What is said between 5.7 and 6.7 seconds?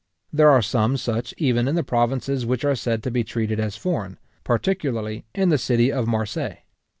of Marseilles.